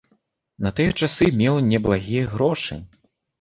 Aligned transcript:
На 0.67 0.71
тыя 0.79 0.95
часы 1.07 1.27
меў 1.41 1.59
неблагія 1.73 2.25
грошы. 2.33 2.81